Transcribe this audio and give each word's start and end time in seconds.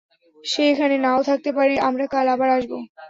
সে 0.43 0.61
এখানে 0.71 0.95
নাও 0.97 1.19
থাকতে 1.29 1.49
পারে, 1.57 1.73
আমরা 1.87 2.05
কাল 2.13 2.25
আবার 2.35 2.49
আসব। 2.57 2.71